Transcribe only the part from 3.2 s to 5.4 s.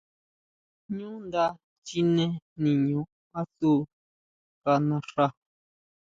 asu asu ka naxa.